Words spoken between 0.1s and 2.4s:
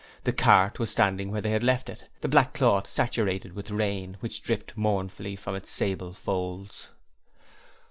The cart was standing where they left it, the